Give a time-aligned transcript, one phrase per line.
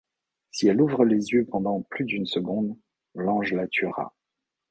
[0.49, 2.75] Si elle ouvre les yeux pendant plus d'une seconde,
[3.13, 4.15] l'Ange la tuera.